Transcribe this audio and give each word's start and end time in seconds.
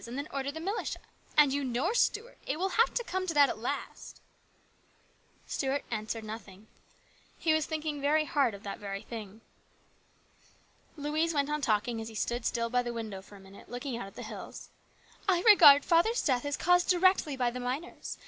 41 0.03 0.17
and 0.17 0.17
then 0.27 0.35
order 0.35 0.51
the 0.51 0.59
militia. 0.59 0.97
And 1.37 1.53
you 1.53 1.63
know, 1.63 1.93
Stuart, 1.93 2.39
it 2.47 2.57
will 2.57 2.69
have 2.69 2.91
to 2.95 3.03
come 3.03 3.27
to 3.27 3.35
that 3.35 3.49
at 3.49 3.59
last." 3.59 4.19
Stuart 5.45 5.83
answered 5.91 6.23
nothing. 6.23 6.65
He 7.37 7.53
was 7.53 7.67
thinking 7.67 8.01
hard 8.03 8.55
of 8.55 8.63
that 8.63 8.79
very 8.79 9.03
thing. 9.03 9.41
Louise 10.97 11.35
went 11.35 11.51
on 11.51 11.61
talking 11.61 11.97
while 11.97 12.07
he 12.07 12.15
stood 12.15 12.45
still 12.47 12.71
by 12.71 12.81
the 12.81 12.93
window 12.93 13.21
for 13.21 13.35
a 13.35 13.39
minute 13.39 13.69
looking 13.69 13.95
out 13.95 14.07
at 14.07 14.15
the 14.15 14.23
hills." 14.23 14.69
I 15.29 15.43
regard 15.43 15.85
father's 15.85 16.23
death 16.25 16.45
as 16.45 16.57
caused 16.57 16.89
directly 16.89 17.37
by 17.37 17.51
the 17.51 17.59
miners. 17.59 18.17